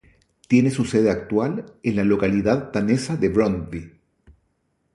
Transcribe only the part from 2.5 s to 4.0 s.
danesa de Brøndby.